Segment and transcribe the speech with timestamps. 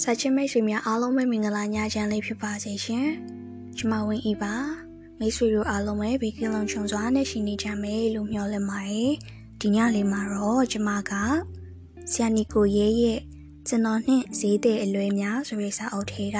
[0.02, 3.06] ။စာချင်းမိတ်ဆွေများအားလုံးပဲမင်္ဂလာညချမ်းလေးဖြစ်ပါစေရှင်။
[3.76, 4.54] ကျမဝင်းဤပါ။
[5.18, 9.10] မိတ်ဆွေတို့အားလုံးပဲဘေးကင်းလုံခြုံစွာနဲ့ရှိနေကြမယ်လို့မျှော်လင့်ပါတယ်။
[9.60, 11.12] ဒီညလေးမှာတော့ကျမက
[12.10, 13.20] ဆရာနီကိုရဲရဲ့
[13.68, 16.38] ကျွန်တော်နှင့်ဈေးတဲ့အလွဲများဆိုတဲ့စာအုပ်ထဲက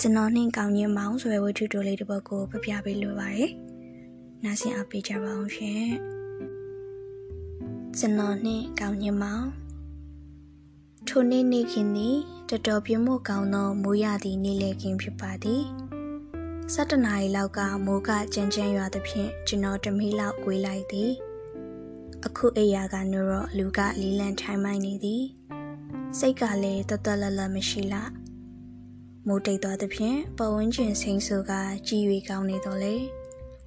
[0.00, 3.50] ကျွန်တော်နှင့်ကောင်းညင်မောင်ဆိုတဲ့ဝတ္ထုတိုလေးတစ်ပုဒ်ကိုပြပြပေးလိုပါတယ်။
[4.44, 5.84] နားဆင်အားပေးကြပါအောင်ရှင်။
[7.98, 9.46] ကျွန်တော်နှင့်ကောင်းညင်မောင်
[11.08, 12.18] ထိုနေ့နေ့ခင်သည်
[12.50, 15.62] တော်တော်ပြမို့ကောင်းသောမိုးရသည့်နေ့လည်ခင်းဖြစ်ပါသည်
[16.72, 21.10] ၁၇နာရီလောက်ကမိုးကကြမ်းကြမ်းရွာသဖြင့်ကျွန်တော်တမီးလောက်ကွေးလိုက်သည်
[22.26, 25.22] အခုအိယာကနုတော့လူကလီလန်ထိုင်မိုင်းနေသည်
[26.18, 28.02] စိတ်ကလည်းတတလလမရှိလာ
[29.26, 31.52] မိုးတိတ်သွားသဖြင့်ပဝန်းကျင်စိမ့်ဆူက
[31.88, 32.94] ကြည်၍ကောင်းနေတော့လေ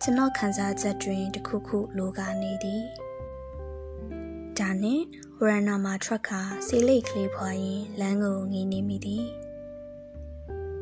[0.01, 2.83] ကျွန်တော်ခံစားချက်တွင်တခုခုလိုကနေသည်
[4.59, 5.03] ဒါနှင့်
[5.39, 9.25] ဝရဏမှာထွက်ခါဆေးလိတ်ကလေးဖွာရင်လမ်းကိုငေးနေမိသည်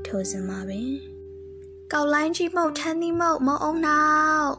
[0.06, 0.92] ထိုစဉ်မှာပင်
[1.92, 4.04] ကောက်လိုင်းကြီးမုတ်ထန်းသီးမုတ်မအောင်နော
[4.42, 4.54] က်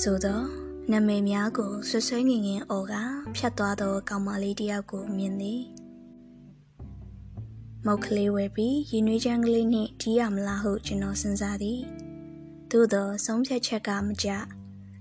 [0.00, 0.46] ဆိုတော့
[0.90, 2.94] နမေများကိုဆွဆွဲငင်ငင်အော်က
[3.36, 5.62] ဖြတ်သွားသောကောင်မလေးတယောက်ကိုမြင်သည်
[7.86, 11.80] မုတ်ကလေးဝဲပြီးရင်နွေးချမ်းကလေးနှင့်တီးရမလားဟုကျွန်တော်စဉ်းစားသည်
[12.70, 14.28] သို့သောဆုံးဖြတ်ချက်ကမကြ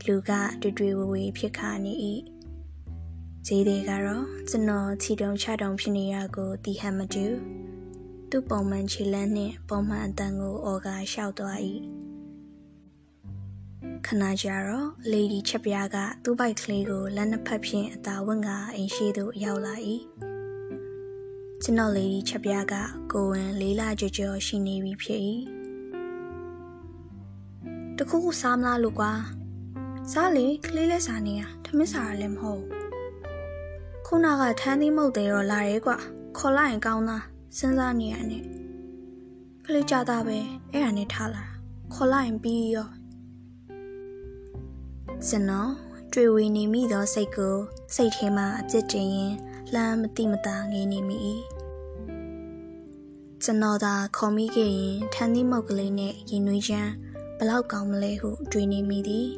[0.08, 1.94] လူကတွေ့တွေ့ဝဝေဖြစ်ခါနေ၏
[3.46, 7.26] ဈေးတွေကတော့ကျွန်တော်ချီတုံချတုံဖြစ်နေရကိုတီဟန်မတူ
[8.30, 11.60] သူ့ပုံမှန်ခြေလန်းနှင့်ပုံမှန်အတန်ကိုအော်ကလျှောက်သွား၏
[14.06, 19.76] ခဏကြာတော့လေဒီချက်ပြားကသူ့ဘိုက်ကလေးကိုလက်နှစ်ဖက်ဖြင့်အသာဝင့်ကအိမ်ရှိသို့ရောက်လာ၏
[21.64, 22.76] ကျွန်တော်လေဒီချက်ပြားက
[23.12, 25.22] ကိုဝင်လေးလာကြောကြောရှိနေပြီဖြစ်၏
[27.98, 29.14] တခုခုစားမလားလို့ကွာ
[30.10, 32.64] စားလေကလေးလက်စားနေရထမင်းစားရလည်းမဟုတ်
[34.06, 35.98] ခုနကထန်းသီးမုတ်သေးတော့လာရဲကွာ
[36.38, 37.24] ခေါ်လိုက်ရင်ကောင်းသား
[37.58, 38.44] စဉ်းစားနေရနဲ့
[39.66, 40.38] ကလေးကြတာပဲ
[40.72, 41.44] အဲ့ဒါနဲ့ထားလာ
[41.94, 42.90] ခေါ်လိုက်ရင်ပြီးရော
[45.30, 45.72] စနော်
[46.14, 47.56] တွေ့ဝေနေမိသောစိတ်ကို
[47.96, 49.34] စိတ်ထဲမှာအပြစ်တင်ရင်
[49.74, 51.22] လမ်းမတိမတာငေးနေမိ
[53.44, 56.92] ကျွန်တော်သာခေါ်မိခဲ့ရင်ထန်းသီးမုတ်ကလေးနဲ့ရင်နွေးချမ်း
[57.38, 59.30] ဘလောက်ကောင်းမလဲဟုတွေးနေမိသည်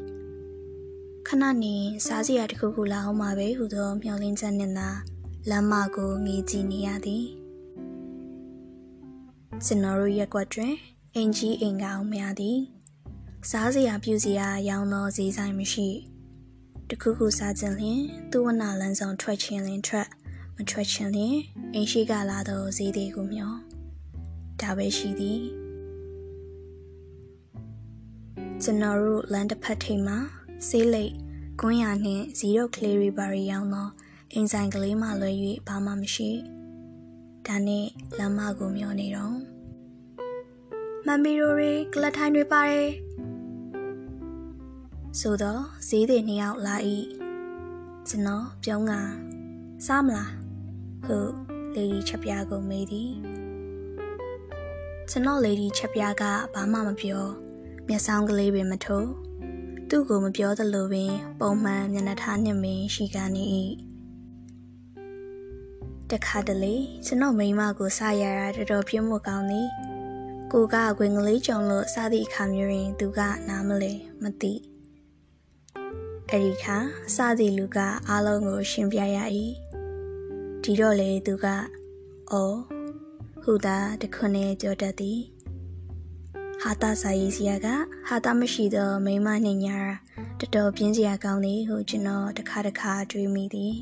[1.28, 1.76] ခဏနေ
[2.06, 4.90] စားစရာတစ်ခုခုလာအောင်ပါပဲဟုသောမျှော်လင့်ချက်နဲ့သာ
[5.50, 7.26] လမ်းမကိုငေးကြည့်နေရသည်
[9.66, 10.74] ကျွန်တော်တို့ရက်ွက်တွင်
[11.16, 12.60] အင်ကြီးအင်ကအောင်များသည်
[13.50, 15.88] စားစရာပြုစရာရောင်းသောဈေးဆိုင်မရှိ
[16.90, 18.02] တခုခုစားခြင်းလျင်
[18.32, 20.08] သူ့ဝနာလန်းဆောင်ထွက်ခြင်းလင်ထွက်
[20.56, 21.36] မထွက်ခြင်းလျင်
[21.74, 23.58] အင်ရှိကလာသောဈေးတွေကိုမျှော်
[24.62, 25.40] ဒါပဲရှိသည်
[28.64, 30.20] ကျွန်တော်တို့လမ်းတစ်ဖက်ထိပ်မှာ
[30.70, 31.14] ဆေးလိပ်
[31.62, 33.90] ကွန်းရနှင့်ဇီရိုကလေးရီဘာရီရောင်းသော
[34.34, 35.32] အိမ်ဆိုင်ကလေးမှလွဲ၍
[35.68, 36.30] ဘာမှမရှိ
[37.48, 37.86] ဒါနဲ့
[38.18, 39.36] လမ်းမကိုမျောနေတော့
[41.06, 42.90] မမီရိုတွေကလထိုင်းတွေပါတယ်
[45.20, 46.76] ဆိုတော့ဈေးတွေနှစ်ယောက်လာ၏
[48.08, 48.94] ကျွန်တော်ပြုံးက
[49.86, 50.32] စားမလား
[51.06, 51.18] ဟု
[51.76, 53.12] လေဒီချက်ပြားကိုမေးသည်
[55.10, 57.24] ကျွန်တော်လေဒီချက်ပြားကဘာမှမပြော
[57.88, 59.10] မျက်စောင်းကလေးပင်မထိုး
[59.96, 63.44] သူ့ကိုမပြောသလိုပင် ပုံမှန်မျက်နှာထားနှင့်ပင်ရှိကနေ၏
[66.12, 69.70] တခါတလေကျွန်တော်မိမကိုစရတာတော်တော်ပြင်းမှုကောင်းသည်
[70.52, 74.54] ကိုကခွင်ကလေးကြုံလို့စသည့်အခါမျိုးတွင် သူကနားမလဲမသိ
[76.30, 76.78] အဲ့ဒီခါ
[77.16, 77.78] စသည့်လူက
[78.08, 79.18] အားလုံးကို ရှင်းပြရ၏
[80.64, 81.46] ဒီတော့လေသူက
[82.32, 82.58] အော်
[83.44, 85.20] ဟူတာတခွနဲ့ပြောတတ်သည်
[86.66, 87.68] ဟာတာစာရေးစရာက
[88.08, 89.80] ဟာတာမရှိသောမိမနှင့်ညာ
[90.40, 93.76] တော်တော်ပြင်းစရာကောင်းသည်ဟုကျွန်တော်တစ်ခါတစ်ခါတွေးမိသည်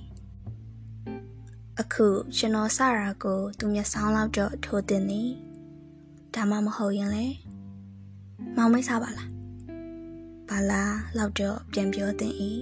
[1.80, 5.30] အခုကျွန်တော်စရာကိုသူမျက်စောင်းလောက်တော့ထိုးတင်သည်
[6.34, 7.26] ဒါမှမဟုတ်ရင်လေ
[8.56, 9.30] မောင်မိတ်စားပါလား
[10.50, 12.34] ဘာလားလောက်တော့ပြန်ပြောတင်၏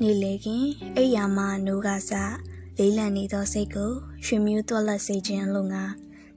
[0.00, 0.64] နေလေခင်
[0.96, 2.34] အိယာမနိုးကစား
[2.78, 3.92] လေးလံနေသောစိတ်ကို
[4.24, 5.84] ရွှေမြူးသွက်လက်စေခြင်းလို့ငါ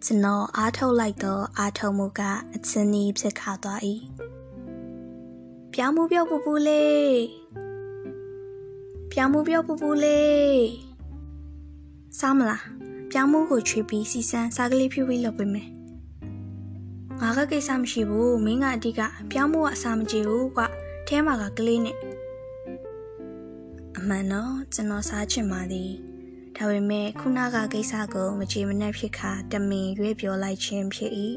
[0.03, 2.21] ကျွန်တော်အားထုတ်လိုက်သောအားထုတ်မှုက
[2.53, 3.79] အချင်းကြီးဖြစ်ခါသွား၏
[5.73, 7.17] ပြောင်းမှုပြောက်ပူပူလေး
[9.11, 10.65] ပြောင်းမှုပြောက်ပူပူလေး
[12.19, 12.63] စားမလား
[13.11, 15.69] ပြောင်းမှုကိုချွေပြီးစီစမ်းစားကလေးဖြူပြီးလုပ်ပေးမယ်
[17.21, 19.01] ငါကကိစ္စမရှိဘူးမင်းကအတိက
[19.31, 20.63] ပြောင်းမှုကအစာမကြေဘူးကွ
[21.07, 21.97] ထဲမှာကကလေးနဲ့
[23.97, 25.91] အမှန်တော့ကျွန်တော်စားချင်ပါသည်
[26.57, 31.11] ဒါပေမဲ့ခုနကကိစ္စကိုမကြေမနက်ဖြစ်ခါတမင်ရွေးပြောလိုက်ခြင်းဖြစ်၏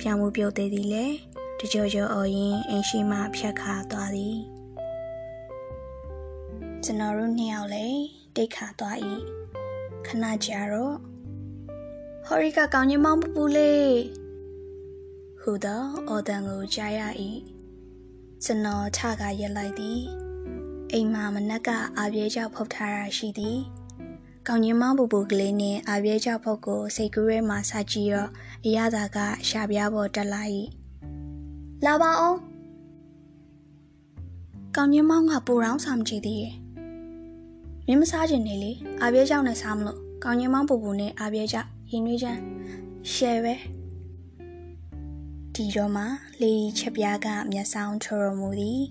[0.00, 1.06] ပြောင်းမှုပြုတ်သေးသည်လေ
[1.58, 4.38] တကြောကြောအော်ရင်အင်းရှိမှဖြတ်ခါသွားသည်
[6.84, 8.02] ကျွန်တော်တို့နှစ်ယောက်လည်း
[8.36, 8.96] တိတ်ခါသွား၏
[10.06, 10.96] ခဏကြာတော့
[12.26, 13.94] ဟော်ရီကကောင်းကြီးမောင်ပပူလေး
[15.40, 17.00] ဟူသောအော်တန်ကိုကြားရ၏
[18.44, 20.23] ကျွန်တော်ထကရက်လိုက်သည်
[20.92, 23.58] အိမ်မှာမနက်ကအာပြဲကြောက်ဖုတ်ထားတာရှိသည်
[24.48, 28.30] ကောင်းကြီးမောင်ပပူကလေးနဲ့အာပြဲကြောက်ဖုတ်ကိုစိတ်ကူးရဲမှာစာကြည့်တော့
[28.64, 30.42] အရသာကရှာပြားပေါ်တက်လာ၏
[31.84, 32.38] လာပါအောင်
[34.76, 36.44] ကောင်းကြီးမောင်ကပူရောင်းဆောင်ကြည့်သည်
[37.86, 42.40] မင်းမစားချင်နေလေအာပြဲကြောက်နဲ့စားမလို့ကောင်းကြီးမောင်ပူပူနဲ့အာပြဲကြောက်ရင်နှွေးချမ်း
[43.12, 43.54] ရှယ်ပဲ
[45.54, 46.04] ဒီတော့မှ
[46.40, 48.82] လေချက်ပြားကမျက်စောင်းထော်ရမူသည်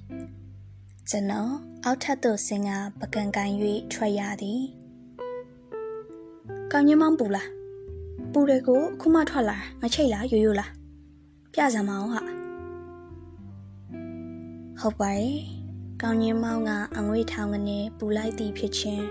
[1.09, 2.69] ကျွန်တော် အောက်ထပ်သို့ဆင်းက
[2.99, 3.49] ပကံကန်၍
[3.93, 4.61] ထွက်ရသည်
[6.71, 7.49] ကောင်းကြီးမောင်ပူလား
[8.31, 10.71] ပူတယ်ကိုအခုမှထွက်လာငချိတ်လားရိုးရိုးလား
[11.53, 12.21] ပြစမ်းမအောင်ဟာ
[14.79, 15.37] ဟုတ်ပါရဲ့
[16.01, 19.05] ကောင်းကြီးမောင်ကအငွေထောင်ကနေပူလိုက်သည်ဖြစ်ချင်း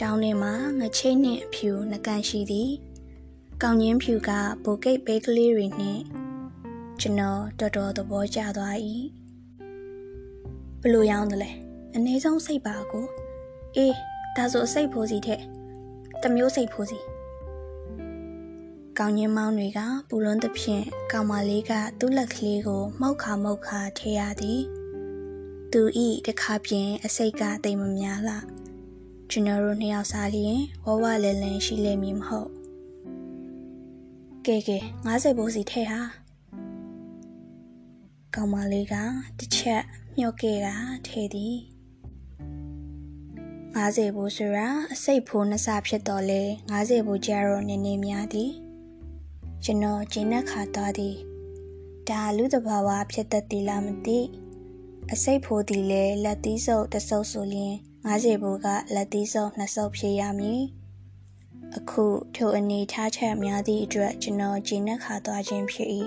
[0.00, 2.70] တောင်းထဲမှာငချိတ်နှင့်အဖြူနှကန်ရှိသည်
[3.62, 4.30] ကောင်းချင်းဖြူက
[4.64, 6.02] ဘိုကိတ်ပဲကလေးတွေနှင့်
[7.00, 8.78] ကျွန်တော်တော်တော်သဘောကျသွား၏
[10.88, 11.50] ဘလို့ရောင်းတယ်လဲ
[11.94, 13.06] အနည်းဆုံးစိတ်ပါကို
[13.76, 13.94] အေး
[14.36, 15.42] ဒါဆိုစိတ်ဖိုးစီထက်
[16.22, 16.98] တမျိုးစိတ်ဖိုးစီ
[18.98, 24.62] ကောင်းချင်းမောင်းတွေကပူလွန်းသဖြင့်ကောင်မလေးကသူ့လက်ကလေးကိုမှုတ်ခါမှုတ်ခါထဲရသည်
[25.72, 28.44] သူဤတခါပြင်အစိတ်ကတိမ်မများလား
[29.30, 32.50] ကျွန်တော်တို့နှစ်ယောက်စားလျင်ဝဝလဲလန်ရှိလိမ့်မည်မဟုတ်
[34.46, 36.00] ကဲကဲ90ဘိုးစီထဲဟာ
[38.38, 38.94] ကောင်မလေးက
[39.38, 39.82] တစ်ချက်
[40.16, 40.74] မြုပ်ခဲ့တာ
[41.06, 41.56] ထဲသည်
[43.74, 46.42] 90ဘိုးဆိုတာအစိတ်ဖိုးနှစ်ဆဖြစ်တော့လေ
[46.72, 48.52] 90ဘိုးကြတော့နည်းနည်းများသည်
[49.64, 51.16] ကျွန်တော်ကျင်းတဲ့ခါသွားသည်
[52.08, 54.20] ဒါလူတဘာဝဖြစ်တတ်သည်လားမသိ
[55.12, 57.74] အစိတ်ဖိုးသည်လေလက်သီးစုပ်တဆုပ်ဆိုလျင်
[58.06, 60.62] 90ဘူကလက်သီးစုပ်နှစ်စုပ်ဖြည့်ရမည်
[61.76, 62.04] အခု
[62.34, 65.90] ထိုအနေထားချက်များသည့်အတွက်ကျွန်တော်ဂျင်းနဲ့ခါသွားခြင်းဖြစ်၏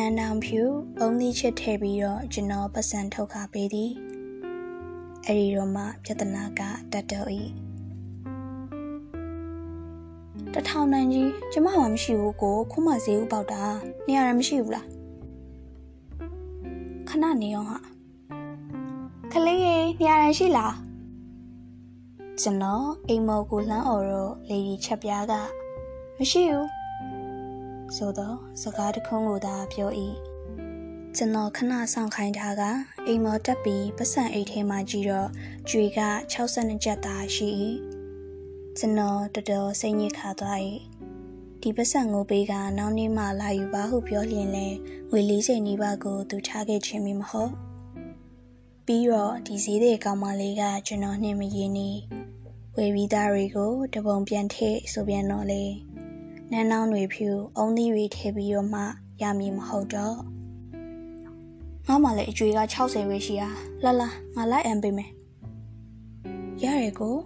[0.00, 0.62] နန်းတောင်ဖြူ
[1.00, 3.90] အုံးသီးချစ်ထည့်ပြီးတော့ကျွန်တော်ပတ်စံထုတ်ခါပေးသည်
[5.26, 6.60] အဲ့ဒီတော့မှပြဿနာက
[6.92, 7.28] တက်တော့၏
[10.54, 13.62] တထောင်နိုင်ကြီးကျမမှမရှိဘူးကိုခုမှဈေးဥပေါက်တာ
[14.06, 14.86] နေရာရမရှိဘူးလား
[17.08, 17.78] ခဏနေအောင်ဟာ
[19.32, 20.74] ကလေးရေနေရာရရှိလား
[22.40, 25.32] ကျွန်တော်အိမ်မော်ကိုလှမ်းអော်တော့လေဒီချက်ပြားက
[26.18, 26.79] မရှိဘူး
[27.96, 29.90] ဆိုတော့စကားတခုံးကိုသာပြော၏
[31.16, 32.62] ကျွန်တော်ခဏဆောင်ခိုင်းထားက
[33.06, 35.28] အိမ်မော်တက်ပြီးပတ်စံအိတ်ထဲမှာကြည့်တော့
[35.70, 36.00] ကြွေက
[36.32, 37.48] 62ကျပ်သာရှိ၏
[38.78, 40.58] ကျွန်တော်တော်တော်စိတ်ညစ်ခါသွား၏
[41.62, 44.66] ဒီပတ်စံကိုပေးကနောက်နေ့မှလာယူပါဟုပြောလျင်လဲ
[45.10, 47.52] ငွေ40နီးပါးကိုသူထားခဲ့ခြင်းမဟုတ်
[48.86, 51.90] ပြီးတော့ဒီဈေးတဲ့ကောင်မလေးကကျွန်တော်နှင့်မရင်းနေ
[52.76, 55.62] ဝေပြီးသားတွေကိုတပုံပြန်ထည့်ဆိုပြန်တော့လေ
[56.50, 58.82] နန်းနောင်းတွေဖြူအုံးသီးတွေထည့်ပြီးတော့မှ
[59.22, 60.16] ရမည်မဟုတ်တော့
[61.86, 63.42] ငါမှလည်းအကျွေးက60ပဲရှိရ
[63.84, 65.10] လာလာငါလိုက်အံပေးမယ်
[66.62, 67.16] ရရကို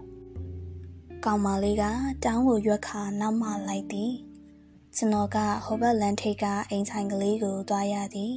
[1.25, 1.85] ကောင်မလေးက
[2.25, 4.13] တောင်းကိုရွက်ခါနောက်မှလိုက်သည်
[4.97, 8.35] ကျွန်တော်ကဟိုဘက်လန်ထိတ်ကအိမ်ဆိုင်ကလေးကိုသွားရသည်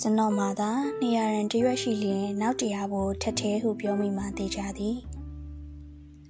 [0.00, 4.96] ကျွန်တော်မှသာနေရာရန်တရွက်ရှိလျင်နောက်တရားဖို့ထက်သေးဟုပြောမိမှသိကြသည်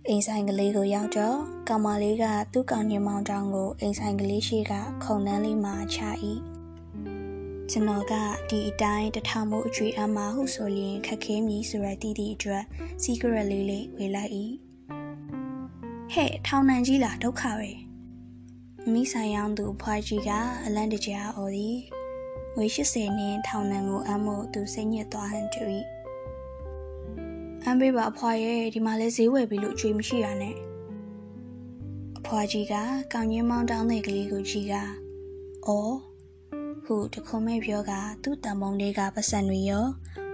[0.08, 4.72] အိမ်ဆိုင်ကလေးကိုရောက်တော့ကောင်မလေးကသူ့ကောင်ညမောင်တောင်ကိုအိမ်ဆိုင်ကလေးရှိက
[5.04, 5.98] ခုံနှန်းလေးမှာချ၏
[7.70, 8.14] ကျွန်တော်က
[8.50, 12.64] ဒီအတိုင်းတထောင်မို့အကျွေးအမဟုဆိုရင်ခက်ခဲမည်ဆိုရတည်သည့်အတွက်
[13.02, 14.32] secret လေးလေးဝေလိုက်၏
[16.12, 17.70] ဟဲ့ထောင်နှံကြီးလားဒုက္ခပဲ
[18.92, 20.30] မိဆိုင်ရောင်းသူဖွားကြီးက
[20.64, 21.76] အလန့်တကြားအော်သည်
[22.56, 25.62] ငွေ80နှင်းထောင်နှံကိုအမ်းမို့သူစိတ်ညစ်သွားဟန်တူ၏
[27.64, 30.56] အမ်းပေးပါအဖွားရဲ့ဒီမှာလဲဈေးဝယ်ပြီးလို့အကျွေးမရှိရနဲ့
[32.18, 32.74] အဖွားကြီးက
[33.12, 34.74] ကောင်းကြီးမောင်းတောင်းတဲ့ကလေးကိုကြည့်က
[35.66, 35.94] အော်
[36.84, 37.92] ဟုတခုံမဲ့ပြောက
[38.22, 39.86] သူ့တံမုံလေးကပတ်စံတွေရော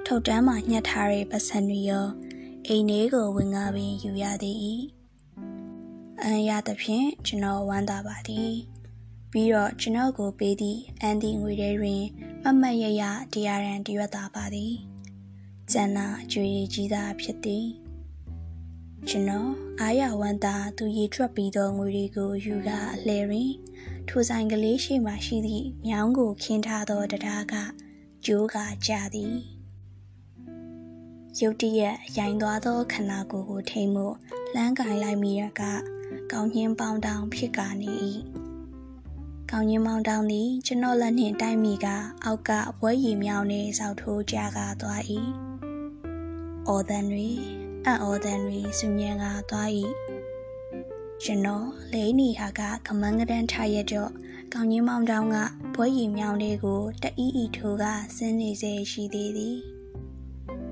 [0.06, 2.06] ထုတ်တန်းမှညှက်ထားတဲ့ပတ်စံတွေရော
[2.66, 4.56] အိမ်လေးကိုဝင်ကားပြီးယူရသည်၏
[6.22, 8.52] အန်ရသဖြင့်ကျွန်တော်ဝမ်းသာပါသည်
[9.30, 12.02] ပြီးတော့ကျွန်တော်ကိုပေးသည့်အန်ဒီငွေတွေတွင်
[12.42, 14.89] မမတ်ရရတရားရန်တရွက်သာပါသည်
[15.74, 17.66] ကျန်နာအကျွေးကြီးသာဖြစ်သည်
[19.08, 19.50] ကျွန်တော်
[19.80, 23.50] အားရဝမ်းသာသူရေထွက်ပြီးသောငွေတွေကိုယူကအလှယ်တွင်
[24.08, 27.54] ထိုဆိုင်ကလေးရှိမှရှိသည့်မြောင်းကိုခင်းထားသောတရားက
[28.26, 29.34] ကျိုးကကြသည်
[31.40, 34.06] ရုတ်တရက်ရိုင်းသွားသောခန္ဓာကိုယ်ကိုထိမ့်မှု
[34.54, 35.62] လှမ်းကင်လိုက်မိရက
[36.32, 37.92] ကောင်းညင်းပေါင်းတောင်ဖြစ်ကနေ၏
[39.50, 41.86] ကောင်းညင်းပေါင်းတောင်သည်ကျွန်တော်လက်နှင့်တိုက်မိက
[42.24, 45.02] အောက်ကဘွဲရည်မြောင်းနှင့်စောက်ထိုးကြကားသွား၏
[46.72, 47.28] အော်တန်တွေ
[47.86, 49.68] အံ့ဩသံတွေစူညံကသွား၏
[51.22, 54.10] ကျွန်တော်လိန်နီဟာကကမန်းကတန်းထားရတော့
[54.52, 55.36] ကောင်းကြီးမောင်တောင်က
[55.74, 57.84] ဘွဲရီမြောင်လေးကိုတအီးအီထိုးက
[58.16, 59.56] ဆင်းနေစေရှိသေးသည်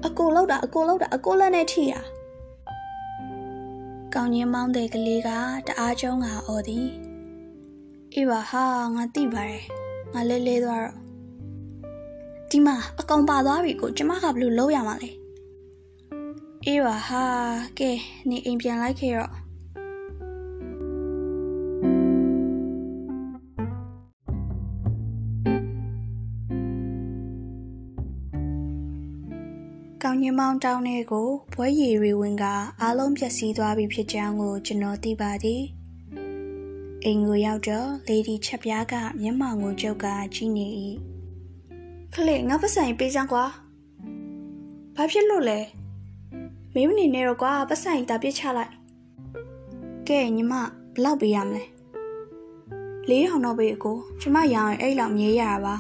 [0.07, 2.01] အကိုလောက်တာအကိုလောက်တာအကိုလက်နဲ့ထိတာ
[4.15, 5.29] ကောင်းကြီးမောင်တဲ့ကလေးက
[5.67, 6.87] တအားကျုံးကအော်သည်
[8.15, 8.65] အေးပါဟာ
[8.95, 9.65] ငါသိပါတယ်
[10.15, 10.97] ငါလဲလဲသွားတော့
[12.51, 15.11] ဒီမှာအကောင်ပါသွားပြီကိုကျမကဘလို့လုံးရမှာလဲ
[16.71, 17.25] အေးပါဟာ
[17.79, 17.91] ကဲ
[18.29, 19.33] နေအိမ်ပြန်လိုက်ခဲ့တော့
[30.03, 32.45] ကောင်းညမောင်းတောင်းတဲ့ကိုဘွဲရည်ရီဝင်က
[32.81, 35.63] အားလုံးပြည့်စည်သွားပြီဖြစ်ကြောင်းကိုကျွန်တော်သိပါသည်
[37.05, 40.67] အိမ်ကိုရောက်တော့လေဒီချက်ပြားကမျက်မှောင်ကိုကျုပ်ကကြည့်နေ၏
[42.15, 43.45] ခလေငါပတ်ဆိုင်ပေးစမ်းကွာ
[44.97, 45.61] ဘာဖြစ်လို့လဲ
[46.81, 48.73] မင်းမနေနဲ့တော့ကွာပတ်ဆိုင်တာပြစ်ချလိုက်
[50.09, 50.53] ကဲညီမ
[50.95, 51.65] ဘလောက်ပေးရမလဲ
[53.09, 55.77] လေးထောင်တော့ပေးအကိုကျမရောင်းရင်အဲ့လောက်မြဲရတာပါ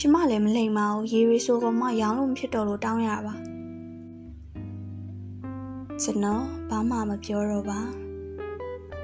[0.00, 3.34] ကျမလည်းမလိမ်ပါဘူးရေရီဆိုကမှရောင်းလို့မဖြစ်တော့လို့တောင်းရတာပါ
[6.02, 7.80] ကျွန်တော်ဘာမှမပြောတော့ပါ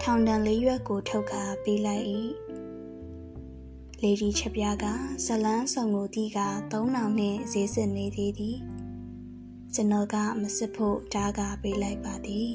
[0.02, 2.04] ထောင်တန်လေးရွက်ကိုထုတ်ခါပေးလိုက်၏
[4.02, 4.84] လေဒီချက်ပြားက
[5.24, 6.38] ဇလန်းဆောင်ကိုတီးက
[6.72, 8.58] သုံးနောင်နှင့်ဈေးစစ်နေသေးသည်
[9.74, 12.50] ကျွန်တော်ကမစစ်ဖို့ဓာကပေးလိုက်ပါသည်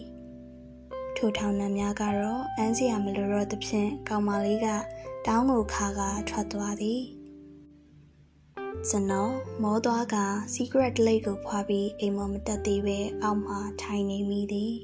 [1.16, 4.68] ထိုထောင်နှံများကတော့အန်းစရာမလိုတော့သဖြင့်ကောင်မလေးက
[5.28, 7.02] တောင်းကိုခါကထွက်သွားသည်
[8.90, 9.34] ကျွန်တော်
[9.64, 10.16] မောသွားက
[10.54, 14.76] secret lake ကိုဖွာပြီးအိမ်မမတက်သေးပဲအောက်မှာထိုင်နေမိသည်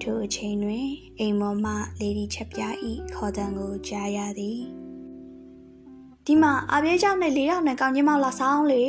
[0.00, 0.86] ထိုအချိန်တွင်
[1.18, 4.60] အိမ်မောမှလေဒီချက်ပြားဤခေါ်တံကိုကြားရသည်
[6.26, 8.84] ဒီမှာအပြေးကြောင့်နဲ့လေးရောက်နဲ့ကောင်းချင်းမောက်လာဆောင်လေ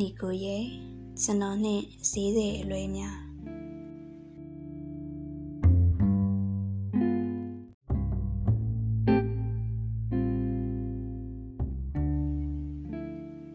[0.00, 0.64] နီကိုရဲ့
[1.22, 3.16] ကျွန်တော်နှင့်ဈေးစေအလွဲများ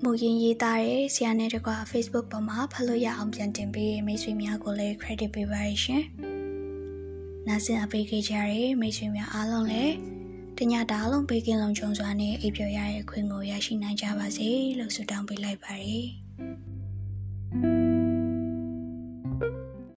[0.03, 6.03] မူရင်းရေးသားတဲ့ဆရာနဲ့တကွာ Facebook ပေါ်မှာဖတ်လို့ရအောင်ပြန်တင်ပေးမိတ်ဆွေများကိုလည်း credit ပေးပါရရှင်။
[7.47, 9.95] နားဆင်အပေးခဲ့ကြတဲ့မိတ်ဆွေများအားလုံးလည်း
[10.57, 16.01] တညတားလုံးပေးကင်းလုံးချုံစွာနဲ့အိပ်ပျော်ရတဲ့ခွင့်ကိုရရှိနိုင်ကြပါစေလို့ဆုတောင်းပေးလိုက်ပါရစေ။